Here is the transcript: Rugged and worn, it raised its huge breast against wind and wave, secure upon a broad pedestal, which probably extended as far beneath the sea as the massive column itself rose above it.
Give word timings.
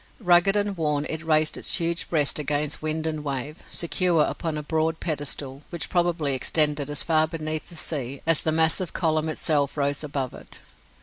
Rugged 0.19 0.55
and 0.55 0.75
worn, 0.75 1.05
it 1.11 1.21
raised 1.23 1.55
its 1.57 1.75
huge 1.75 2.09
breast 2.09 2.39
against 2.39 2.81
wind 2.81 3.05
and 3.05 3.23
wave, 3.23 3.59
secure 3.69 4.23
upon 4.25 4.57
a 4.57 4.63
broad 4.63 4.99
pedestal, 4.99 5.61
which 5.69 5.91
probably 5.91 6.33
extended 6.33 6.89
as 6.89 7.03
far 7.03 7.27
beneath 7.27 7.69
the 7.69 7.75
sea 7.75 8.23
as 8.25 8.41
the 8.41 8.51
massive 8.51 8.93
column 8.93 9.29
itself 9.29 9.77
rose 9.77 10.03
above 10.03 10.33
it. 10.33 10.61